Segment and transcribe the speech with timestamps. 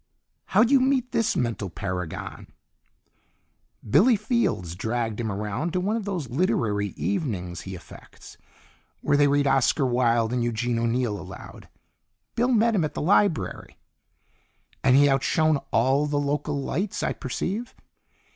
[0.45, 2.47] "How'd you meet this mental paragon?"
[3.87, 8.35] "Billy Fields dragged him around to one of those literary evenings he affects
[9.01, 11.69] where they read Oscar Wilde and Eugene O'Neil aloud.
[12.33, 13.77] Bill met him at the library."
[14.83, 17.75] "And he out shone all the local lights, I perceive."